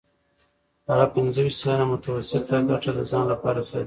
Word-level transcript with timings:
هغه 0.89 1.05
پنځه 1.15 1.39
ویشت 1.41 1.59
سلنه 1.63 1.85
متوسطه 1.91 2.55
ګټه 2.71 2.91
د 2.95 2.99
ځان 3.11 3.25
لپاره 3.33 3.59
ساتي 3.69 3.79